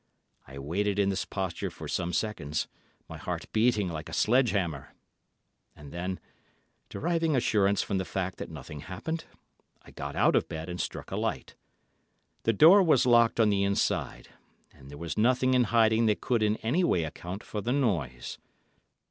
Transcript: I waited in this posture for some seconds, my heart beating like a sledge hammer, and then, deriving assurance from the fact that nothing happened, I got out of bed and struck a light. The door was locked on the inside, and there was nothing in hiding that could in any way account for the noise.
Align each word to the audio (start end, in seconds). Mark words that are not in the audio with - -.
I 0.47 0.57
waited 0.57 0.97
in 0.97 1.09
this 1.09 1.25
posture 1.25 1.69
for 1.69 1.87
some 1.87 2.11
seconds, 2.11 2.67
my 3.07 3.17
heart 3.17 3.45
beating 3.53 3.87
like 3.87 4.09
a 4.09 4.13
sledge 4.13 4.49
hammer, 4.49 4.95
and 5.75 5.91
then, 5.91 6.19
deriving 6.89 7.35
assurance 7.35 7.83
from 7.83 7.99
the 7.99 8.03
fact 8.03 8.39
that 8.39 8.49
nothing 8.49 8.79
happened, 8.79 9.25
I 9.83 9.91
got 9.91 10.15
out 10.15 10.35
of 10.35 10.49
bed 10.49 10.69
and 10.69 10.81
struck 10.81 11.11
a 11.11 11.17
light. 11.17 11.53
The 12.45 12.53
door 12.53 12.81
was 12.81 13.05
locked 13.05 13.39
on 13.39 13.51
the 13.51 13.63
inside, 13.63 14.29
and 14.73 14.89
there 14.89 14.97
was 14.97 15.19
nothing 15.19 15.53
in 15.53 15.65
hiding 15.65 16.07
that 16.07 16.19
could 16.19 16.41
in 16.41 16.55
any 16.65 16.83
way 16.83 17.03
account 17.03 17.43
for 17.43 17.61
the 17.61 17.71
noise. 17.71 18.39